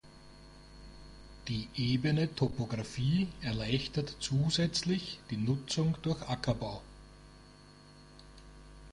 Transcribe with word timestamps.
Die 1.47 1.67
ebene 1.75 2.33
Topografie 2.33 3.27
erleichtert 3.43 4.15
zusätzlich 4.19 5.19
die 5.29 5.37
Nutzung 5.37 5.95
durch 6.01 6.23
Ackerbau. 6.27 6.81